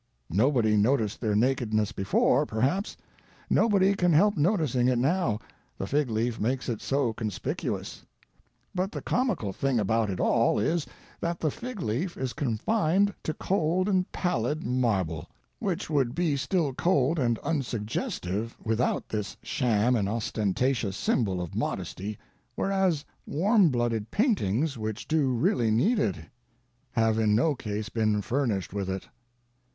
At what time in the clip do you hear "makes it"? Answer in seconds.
6.39-6.81